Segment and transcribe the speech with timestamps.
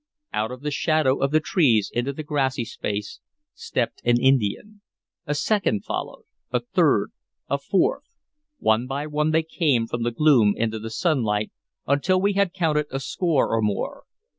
[0.33, 3.19] Out of the shadow of the trees into the grassy space
[3.53, 4.81] stepped an Indian;
[5.27, 7.11] a second followed, a third,
[7.47, 8.09] a fourth,
[8.57, 11.51] one by one they came from the gloom into the sunlight,
[11.85, 14.05] until we had counted a score or more.